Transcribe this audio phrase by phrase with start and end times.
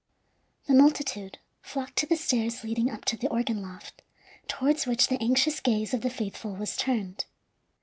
[0.65, 4.01] The multitude flocked to the stairs leading up to the organ loft,
[4.47, 7.25] towards which the anxious gaze of the faithful was turned.